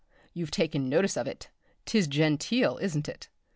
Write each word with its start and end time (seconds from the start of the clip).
you've 0.33 0.49
taken 0.49 0.89
notice 0.89 1.15
of 1.15 1.27
it 1.27 1.51
'tis 1.85 2.07
genteel, 2.07 2.77
isn't 2.81 3.07
it? 3.07 3.29